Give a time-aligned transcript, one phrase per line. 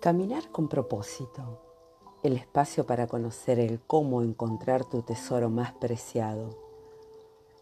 [0.00, 1.60] Caminar con propósito,
[2.22, 6.56] el espacio para conocer el cómo encontrar tu tesoro más preciado,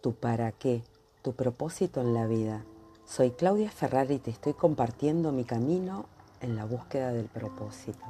[0.03, 0.85] tu para qué,
[1.23, 2.65] tu propósito en la vida.
[3.05, 6.07] Soy Claudia Ferrari y te estoy compartiendo mi camino
[6.41, 8.07] en la búsqueda del propósito.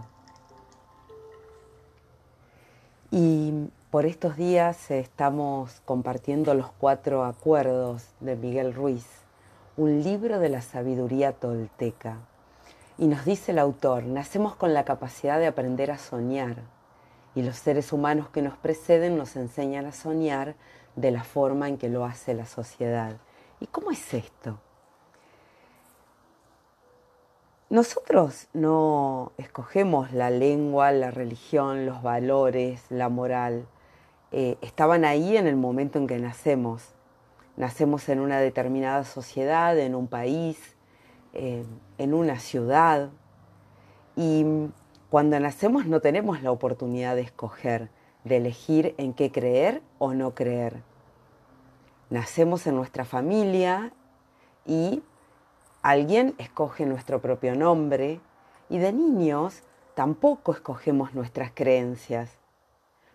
[3.11, 9.07] Y por estos días estamos compartiendo los cuatro acuerdos de Miguel Ruiz,
[9.79, 12.19] un libro de la sabiduría tolteca
[12.99, 16.57] y nos dice el autor, nacemos con la capacidad de aprender a soñar
[17.35, 20.57] y los seres humanos que nos preceden nos enseñan a soñar
[20.97, 23.17] de la forma en que lo hace la sociedad.
[23.61, 24.59] ¿Y cómo es esto?
[27.71, 33.67] Nosotros no escogemos la lengua, la religión, los valores, la moral.
[34.33, 36.83] Eh, estaban ahí en el momento en que nacemos.
[37.57, 40.78] Nacemos en una determinada sociedad, en un país,
[41.33, 41.65] eh,
[41.99, 43.11] en una ciudad
[44.17, 44.45] y
[45.11, 47.91] cuando nacemos no tenemos la oportunidad de escoger,
[48.25, 50.83] de elegir en qué creer o no creer.
[52.11, 53.93] Nacemos en nuestra familia
[54.67, 55.03] y
[55.83, 58.21] alguien escoge nuestro propio nombre
[58.69, 59.63] y de niños
[59.95, 62.31] tampoco escogemos nuestras creencias.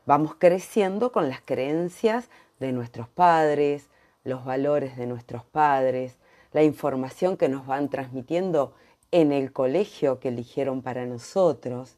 [0.06, 3.90] Vamos creciendo con las creencias de nuestros padres,
[4.24, 6.18] los valores de nuestros padres,
[6.54, 8.73] la información que nos van transmitiendo
[9.12, 11.98] en el colegio que eligieron para nosotros.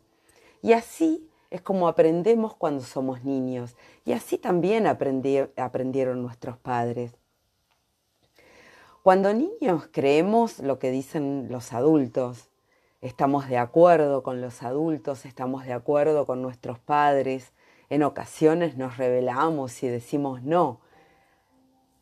[0.61, 3.75] Y así es como aprendemos cuando somos niños.
[4.03, 7.13] Y así también aprendieron nuestros padres.
[9.03, 12.49] Cuando niños creemos lo que dicen los adultos,
[13.01, 17.53] estamos de acuerdo con los adultos, estamos de acuerdo con nuestros padres,
[17.89, 20.79] en ocasiones nos rebelamos y decimos no,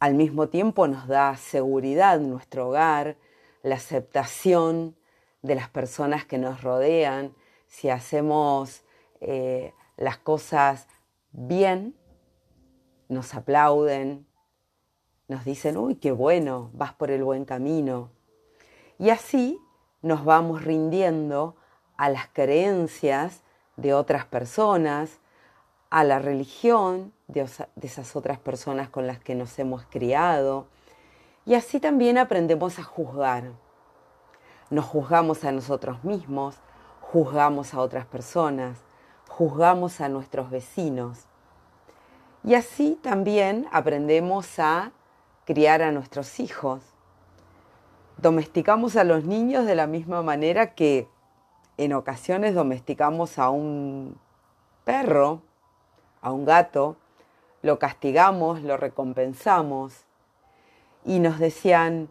[0.04, 3.16] al mismo tiempo nos da seguridad nuestro hogar,
[3.62, 4.98] la aceptación
[5.42, 7.34] de las personas que nos rodean,
[7.68, 8.84] si hacemos
[9.22, 10.90] eh, las cosas
[11.32, 11.96] bien,
[13.08, 14.28] nos aplauden,
[15.30, 18.12] nos dicen, uy, qué bueno, vas por el buen camino.
[19.00, 19.58] Y así
[20.02, 21.56] nos vamos rindiendo
[21.96, 23.42] a las creencias
[23.78, 25.22] de otras personas,
[25.94, 27.48] a la religión de,
[27.84, 30.66] esas otras personas con las que nos hemos criado.
[31.46, 33.52] Y así también aprendemos a juzgar.
[34.72, 36.56] Nos juzgamos a nosotros mismos,
[37.00, 38.80] juzgamos a otras personas,
[39.28, 41.28] juzgamos a nuestros vecinos.
[42.44, 44.94] Y así también aprendemos a
[45.46, 46.82] criar a nuestros hijos.
[48.18, 51.08] Domesticamos a los niños de la misma manera que
[51.78, 54.18] en ocasiones domesticamos a un
[54.86, 55.44] perro
[56.24, 56.96] a un gato,
[57.62, 60.06] lo castigamos, lo recompensamos
[61.06, 62.10] y nos decían,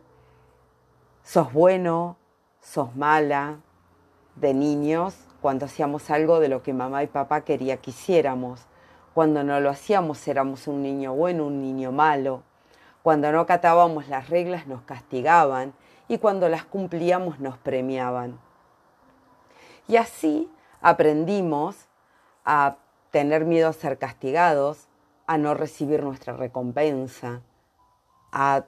[1.24, 2.16] sos bueno,
[2.60, 3.58] sos mala,
[4.36, 8.66] de niños, cuando hacíamos algo de lo que mamá y papá quería que hiciéramos.
[9.14, 12.42] Cuando no lo hacíamos éramos un niño bueno, un niño malo.
[13.02, 15.74] Cuando no catábamos las reglas nos castigaban
[16.08, 18.38] y cuando las cumplíamos nos premiaban.
[19.88, 20.50] Y así
[20.80, 21.76] aprendimos
[22.44, 22.76] a
[23.12, 24.88] tener miedo a ser castigados,
[25.26, 27.42] a no recibir nuestra recompensa,
[28.32, 28.64] a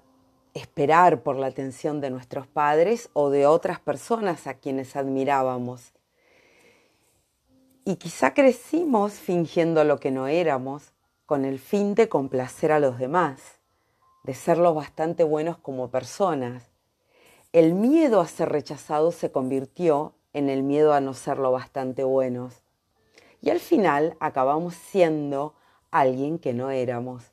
[0.53, 5.93] esperar por la atención de nuestros padres o de otras personas a quienes admirábamos.
[7.87, 10.93] Y quizá crecimos fingiendo lo que no éramos,
[11.26, 13.41] con el fin de complacer a los demás,
[14.25, 16.71] de ser lo bastante buenos como personas.
[17.53, 22.05] El miedo a ser rechazados se convirtió en el miedo a no ser lo bastante
[22.05, 22.64] buenos
[23.44, 25.55] y al final acabamos siendo
[25.91, 27.31] alguien que no éramos.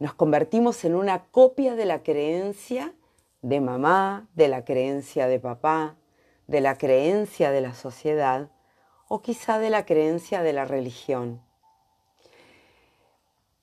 [0.00, 2.92] Nos convertimos en una copia de la creencia
[3.42, 5.94] de mamá, de la creencia de papá,
[6.48, 8.50] de la creencia de la sociedad
[9.06, 11.40] o quizá de la creencia de la religión.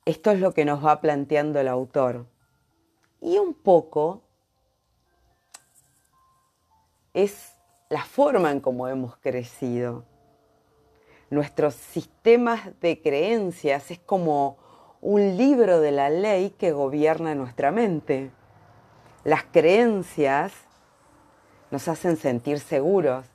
[0.06, 2.28] Esto es lo que nos va planteando el autor.
[3.20, 4.22] Y un poco
[7.14, 7.52] es
[7.90, 10.06] la forma en cómo hemos crecido
[11.34, 14.58] nuestros sistemas de creencias es como
[15.02, 18.32] un libro de la ley que gobierna nuestra mente.
[19.24, 20.54] Las creencias
[21.72, 23.26] nos hacen sentir seguros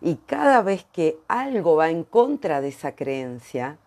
[0.00, 3.78] y cada vez que algo va en contra de esa creencia,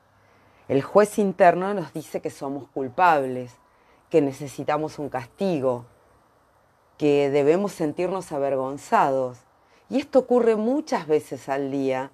[0.67, 3.56] el juez interno nos dice que somos culpables,
[4.09, 5.85] que necesitamos un castigo,
[6.97, 9.39] que debemos sentirnos avergonzados.
[9.89, 12.12] Y esto ocurre muchas veces al día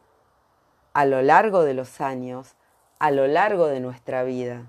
[0.97, 2.55] a lo largo de los años,
[2.97, 4.63] a lo largo de nuestra vida.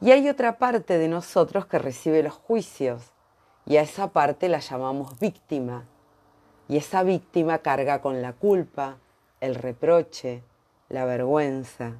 [0.00, 3.10] Y hay otra parte de nosotros que recibe los juicios,
[3.64, 5.82] y a esa parte la llamamos víctima.
[6.68, 8.98] Y esa víctima carga con la culpa,
[9.40, 10.44] el reproche,
[10.88, 11.94] la vergüenza.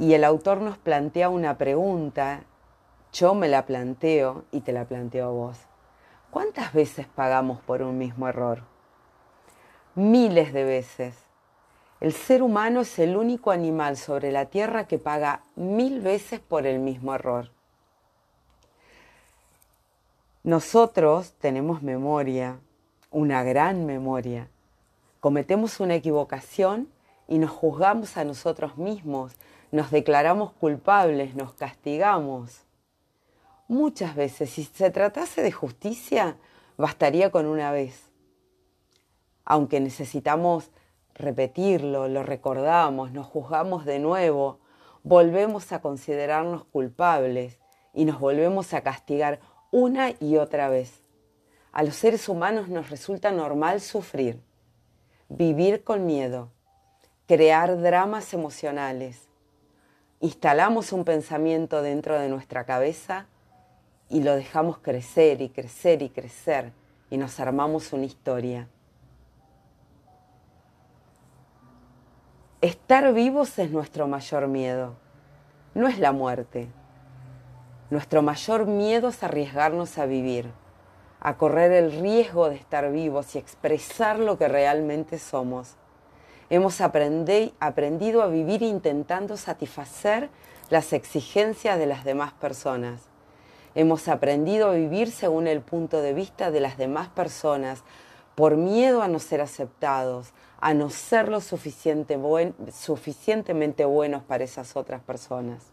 [0.00, 2.42] Y el autor nos plantea una pregunta,
[3.12, 5.58] yo me la planteo y te la planteo a vos.
[6.32, 8.62] ¿Cuántas veces pagamos por un mismo error?
[9.94, 11.27] Miles de veces.
[12.00, 16.66] El ser humano es el único animal sobre la Tierra que paga mil veces por
[16.66, 17.50] el mismo error.
[20.44, 22.60] Nosotros tenemos memoria,
[23.10, 24.48] una gran memoria.
[25.18, 26.88] Cometemos una equivocación
[27.26, 29.34] y nos juzgamos a nosotros mismos,
[29.72, 32.62] nos declaramos culpables, nos castigamos.
[33.66, 36.36] Muchas veces, si se tratase de justicia,
[36.76, 38.04] bastaría con una vez.
[39.44, 40.70] Aunque necesitamos
[41.18, 44.60] repetirlo, lo recordamos, nos juzgamos de nuevo,
[45.02, 47.58] volvemos a considerarnos culpables
[47.92, 51.02] y nos volvemos a castigar una y otra vez.
[51.72, 54.40] A los seres humanos nos resulta normal sufrir,
[55.28, 56.50] vivir con miedo,
[57.26, 59.28] crear dramas emocionales.
[60.20, 63.26] Instalamos un pensamiento dentro de nuestra cabeza
[64.08, 66.72] y lo dejamos crecer y crecer y crecer
[67.10, 68.68] y nos armamos una historia.
[72.60, 74.96] Estar vivos es nuestro mayor miedo,
[75.74, 76.66] no es la muerte.
[77.88, 80.50] Nuestro mayor miedo es arriesgarnos a vivir,
[81.20, 85.76] a correr el riesgo de estar vivos y expresar lo que realmente somos.
[86.50, 90.28] Hemos aprendido a vivir intentando satisfacer
[90.68, 93.02] las exigencias de las demás personas.
[93.76, 97.84] Hemos aprendido a vivir según el punto de vista de las demás personas,
[98.34, 105.02] por miedo a no ser aceptados, a no ser lo suficientemente buenos para esas otras
[105.02, 105.64] personas.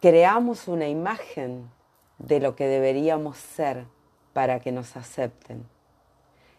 [0.00, 1.70] Creamos una imagen
[2.18, 3.86] de lo que deberíamos ser
[4.32, 5.68] para que nos acepten.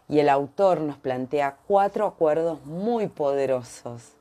[0.10, 4.16] Y el autor nos plantea cuatro acuerdos muy poderosos.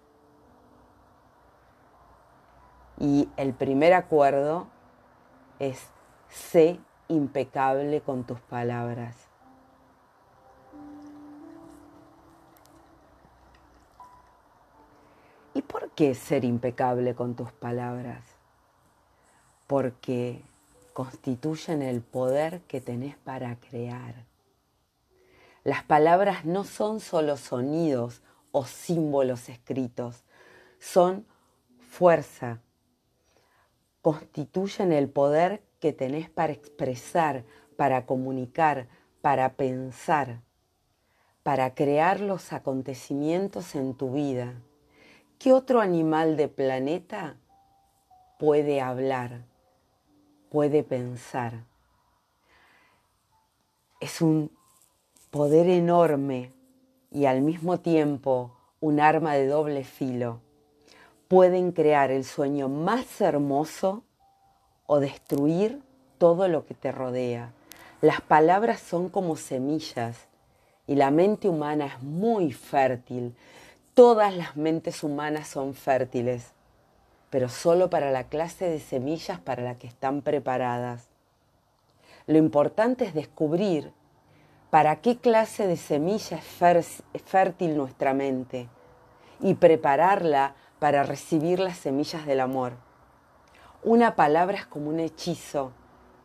[2.99, 4.69] Y el primer acuerdo
[5.59, 5.89] es
[6.29, 6.79] sé
[7.09, 9.30] impecable con tus palabras.
[15.95, 18.25] Qué ser impecable con tus palabras?
[19.67, 20.43] Porque
[20.93, 24.27] constituyen el poder que tenés para crear.
[25.63, 28.23] Las palabras no son solo sonidos
[28.53, 30.25] o símbolos escritos,
[30.79, 31.27] son
[31.91, 32.61] fuerza.
[34.03, 37.45] Constituyen el poder que tenés para expresar,
[37.77, 38.89] para comunicar,
[39.21, 40.41] para pensar,
[41.43, 44.55] para crear los acontecimientos en tu vida.
[45.41, 47.35] ¿Qué otro animal de planeta
[48.39, 49.41] puede hablar,
[50.51, 51.65] puede pensar?
[54.01, 54.51] Es un
[55.31, 56.53] poder enorme
[57.11, 60.41] y al mismo tiempo un arma de doble filo.
[61.27, 64.03] Pueden crear el sueño más hermoso
[64.85, 65.81] o destruir
[66.19, 67.51] todo lo que te rodea.
[68.03, 70.19] Las palabras son como semillas
[70.87, 73.35] y la mente humana es muy fértil
[74.01, 76.55] Todas las mentes humanas son fértiles,
[77.29, 81.11] pero solo para la clase de semillas para la que están preparadas.
[82.27, 83.93] Lo importante es descubrir
[84.71, 88.71] para qué clase de semilla es fértil nuestra mente
[89.39, 92.73] y prepararla para recibir las semillas del amor.
[93.85, 95.73] Una palabra es como un hechizo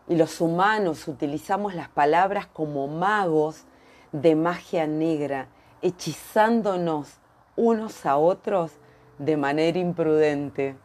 [0.07, 3.65] y los humanos utilizamos las palabras como magos
[4.13, 5.49] de magia negra,
[5.81, 7.19] hechizándonos
[7.55, 8.71] unos a otros
[9.17, 10.75] de manera imprudente.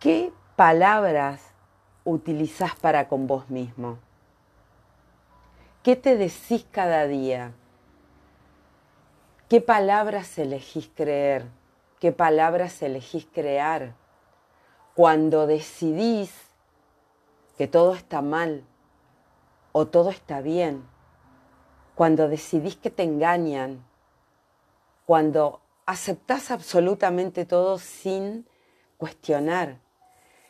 [0.00, 1.52] ¿Qué palabras
[2.04, 3.98] utilizás para con vos mismo?
[5.82, 7.52] ¿Qué te decís cada día?
[9.48, 11.46] ¿Qué palabras elegís creer?
[12.00, 13.94] ¿Qué palabras elegís crear?
[14.94, 16.32] Cuando decidís
[17.56, 18.64] que todo está mal
[19.72, 20.84] o todo está bien,
[21.94, 23.84] cuando decidís que te engañan,
[25.06, 28.46] cuando aceptas absolutamente todo sin
[28.96, 29.78] cuestionar.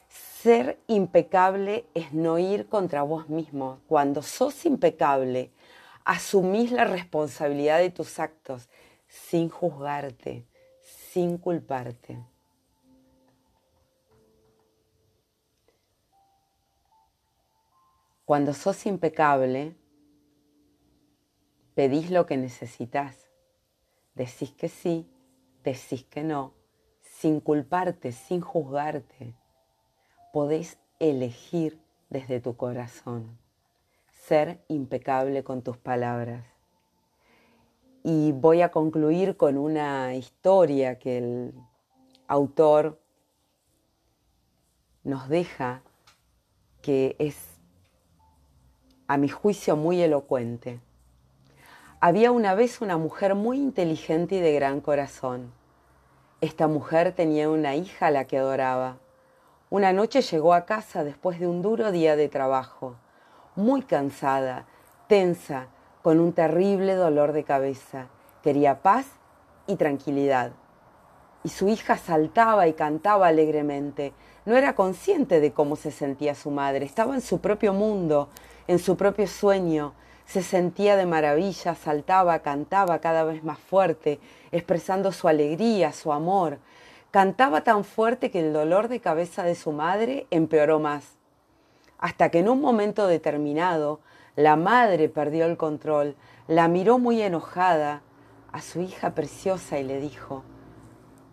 [0.09, 3.81] Ser impecable es no ir contra vos mismo.
[3.89, 5.51] Cuando sos impecable,
[6.05, 8.69] asumís la responsabilidad de tus actos
[9.09, 10.45] sin juzgarte,
[10.83, 12.19] sin culparte.
[18.25, 19.75] Cuando sos impecable,
[21.75, 23.24] pedís lo que necesitas
[24.15, 25.09] Decís que sí,
[25.65, 26.53] decís que no,
[27.03, 29.35] sin culparte, sin juzgarte.
[30.33, 31.81] Podés elegir
[32.11, 33.39] desde tu corazón,
[34.13, 36.45] ser impecable con tus palabras.
[38.03, 41.55] Y voy a concluir con una historia que el
[42.29, 43.01] autor
[45.03, 45.83] nos deja
[46.83, 47.37] que es,
[49.07, 50.81] a mi juicio, muy elocuente.
[52.07, 55.55] Había una vez una mujer muy inteligente y de gran corazón.
[56.43, 58.99] Esta mujer tenía una hija a la que adoraba.
[59.71, 62.97] Una noche llegó a casa después de un duro día de trabajo,
[63.57, 64.67] muy cansada,
[65.09, 65.69] tensa,
[66.03, 68.09] con un terrible dolor de cabeza.
[68.43, 69.07] Quería paz
[69.67, 70.53] y tranquilidad.
[71.43, 74.13] Y su hija saltaba y cantaba alegremente,
[74.45, 78.29] no era consciente de cómo se sentía su madre, estaba en su propio mundo,
[78.69, 79.95] en su propio sueño,
[80.27, 84.21] se sentía de maravilla, saltaba, cantaba cada vez más fuerte,
[84.53, 86.59] expresando su alegría, su amor.
[87.11, 91.17] Cantaba tan fuerte que el dolor de cabeza de su madre empeoró más,
[91.99, 94.01] hasta que en un momento determinado
[94.37, 96.17] la madre perdió el control,
[96.49, 98.03] la miró muy enojada
[98.51, 100.43] a su hija preciosa y le dijo,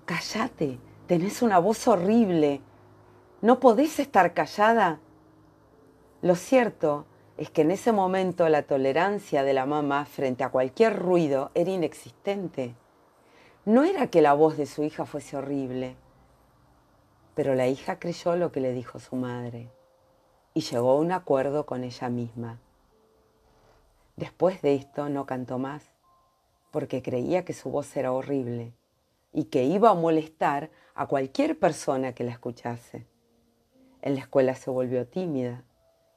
[0.06, 2.62] Cállate, tenés una voz horrible,
[3.42, 5.00] ¿No podés estar callada?
[6.22, 7.08] Lo cierto
[7.38, 11.72] es que en ese momento la tolerancia de la mamá frente a cualquier ruido era
[11.72, 12.76] inexistente.
[13.66, 15.96] No era que la voz de su hija fuese horrible,
[17.36, 19.70] pero la hija creyó lo que le dijo su madre
[20.54, 22.60] y llegó a un acuerdo con ella misma.
[24.18, 25.84] Después de esto no cantó más,
[26.72, 28.74] porque creía que su voz era horrible
[29.34, 33.06] y que iba a molestar a cualquier persona que la escuchase.
[34.02, 35.64] En la escuela se volvió tímida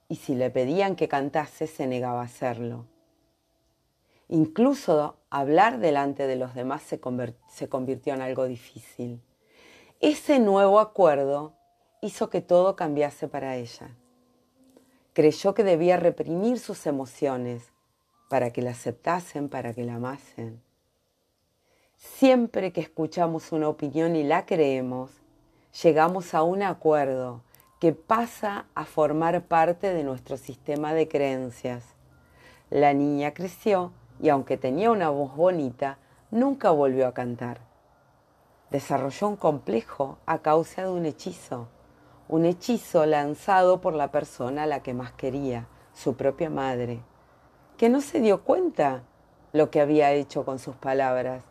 [0.08, 2.86] y si le pedían que cantase se negaba a hacerlo.
[4.28, 7.00] Incluso hablar delante de los demás se,
[7.48, 9.20] se convirtió en algo difícil.
[10.00, 11.54] Ese nuevo acuerdo
[12.00, 13.90] hizo que todo cambiase para ella.
[15.12, 17.70] Creyó que debía reprimir sus emociones
[18.28, 20.60] para que la aceptasen, para que la amasen.
[21.96, 25.10] Siempre que escuchamos una opinión y la creemos,
[25.82, 27.42] llegamos a un acuerdo
[27.84, 31.84] que pasa a formar parte de nuestro sistema de creencias.
[32.70, 35.98] La niña creció y aunque tenía una voz bonita,
[36.30, 37.60] nunca volvió a cantar.
[38.70, 41.68] Desarrolló un complejo a causa de un hechizo,
[42.26, 47.02] un hechizo lanzado por la persona a la que más quería, su propia madre,
[47.76, 49.02] que no se dio cuenta
[49.52, 51.42] lo que había hecho con sus palabras,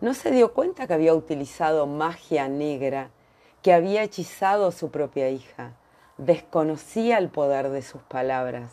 [0.00, 3.10] no se dio cuenta que había utilizado magia negra,
[3.60, 5.74] que había hechizado a su propia hija,
[6.24, 8.72] desconocía el poder de sus palabras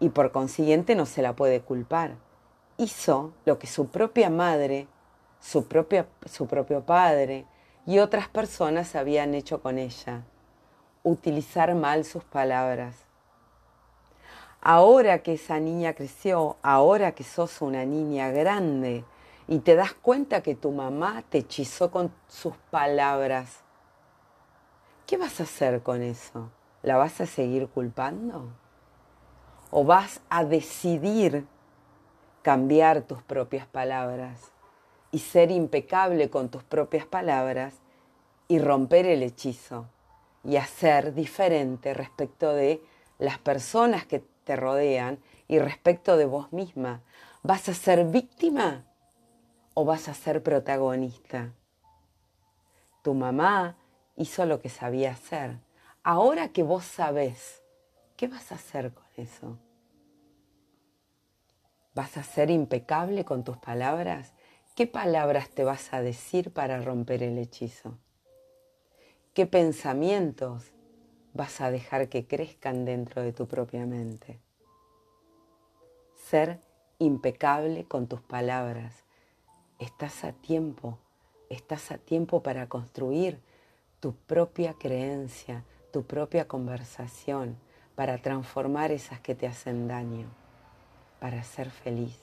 [0.00, 2.16] y por consiguiente no se la puede culpar.
[2.76, 4.88] Hizo lo que su propia madre,
[5.40, 5.66] su,
[6.24, 7.46] su propio padre
[7.86, 10.22] y otras personas habían hecho con ella,
[11.02, 12.96] utilizar mal sus palabras.
[14.60, 19.04] Ahora que esa niña creció, ahora que sos una niña grande
[19.48, 23.60] y te das cuenta que tu mamá te hechizó con sus palabras,
[25.06, 26.50] ¿qué vas a hacer con eso?
[26.82, 28.52] ¿La vas a seguir culpando?
[29.70, 31.46] ¿O vas a decidir
[32.42, 34.50] cambiar tus propias palabras
[35.12, 37.74] y ser impecable con tus propias palabras
[38.48, 39.86] y romper el hechizo
[40.42, 42.82] y hacer diferente respecto de
[43.18, 47.00] las personas que te rodean y respecto de vos misma?
[47.44, 48.84] ¿Vas a ser víctima
[49.74, 51.52] o vas a ser protagonista?
[53.02, 53.76] Tu mamá
[54.16, 55.58] hizo lo que sabía hacer
[56.02, 57.62] ahora que vos sabés,
[58.16, 59.58] ¿qué vas a hacer con eso?
[61.94, 64.32] ¿Vas a ser impecable con tus palabras?
[64.74, 67.98] ¿Qué palabras te vas a decir para romper el hechizo?
[69.34, 70.72] ¿Qué pensamientos
[71.34, 74.40] vas a dejar que crezcan dentro de tu propia mente?
[76.16, 76.60] Ser
[76.98, 79.04] impecable con tus palabras.
[79.78, 80.98] Estás a tiempo,
[81.50, 83.40] estás a tiempo para construir
[84.00, 87.56] tu propia creencia, tu propia conversación
[87.94, 90.26] para transformar esas que te hacen daño,
[91.20, 92.18] para ser feliz.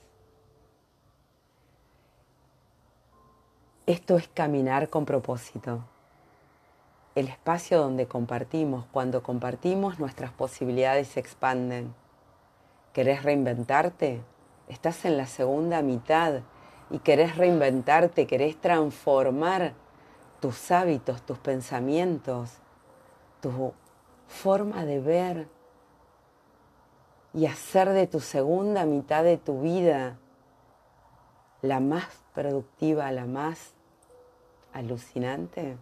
[3.86, 5.84] Esto es caminar con propósito.
[7.14, 11.94] El espacio donde compartimos, cuando compartimos nuestras posibilidades se expanden.
[12.92, 14.20] ¿Querés reinventarte?
[14.68, 16.42] Estás en la segunda mitad
[16.90, 19.74] y querés reinventarte, querés transformar
[20.40, 22.60] tus hábitos, tus pensamientos,
[23.40, 23.72] tu
[24.28, 25.48] forma de ver
[27.32, 30.16] y hacer de tu segunda mitad de tu vida
[31.62, 33.74] la más productiva, la más
[34.72, 35.76] alucinante.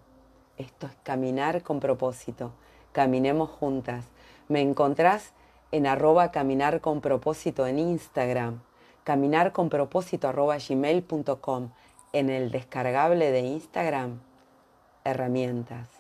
[0.57, 2.53] Esto es caminar con propósito.
[2.93, 4.05] Caminemos juntas.
[4.49, 5.33] Me encontrás
[5.71, 8.61] en arroba caminar con propósito en Instagram.
[9.05, 11.71] caminarconpropósito.gmail.com
[12.12, 14.21] en el descargable de Instagram
[15.05, 15.98] herramientas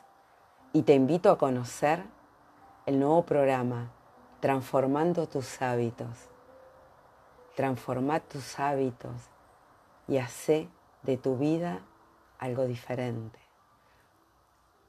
[0.78, 2.04] y te invito a conocer
[2.86, 3.90] el nuevo programa
[4.38, 6.28] Transformando tus hábitos.
[7.56, 9.10] Transforma tus hábitos
[10.06, 10.68] y hace
[11.02, 11.80] de tu vida
[12.38, 13.40] algo diferente.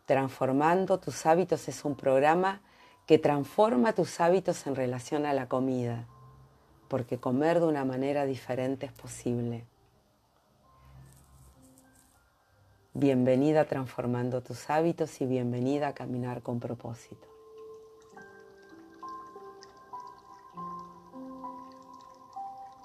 [0.06, 2.62] Transformando tus hábitos es un programa
[3.08, 6.06] que transforma tus hábitos en relación a la comida
[6.88, 9.66] porque comer de una manera diferente es posible.
[13.00, 17.29] Bienvenida transformando tus hábitos y bienvenida a caminar con propósito.